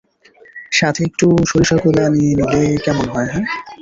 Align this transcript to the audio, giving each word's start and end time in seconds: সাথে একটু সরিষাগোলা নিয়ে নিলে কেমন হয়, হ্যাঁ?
সাথে 0.71 1.01
একটু 1.07 1.27
সরিষাগোলা 1.49 2.05
নিয়ে 2.13 2.33
নিলে 2.33 2.61
কেমন 2.85 3.05
হয়, 3.13 3.29
হ্যাঁ? 3.33 3.45